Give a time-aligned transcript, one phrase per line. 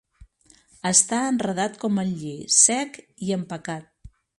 [0.91, 3.91] Està enredat com el lli, sec i empacat.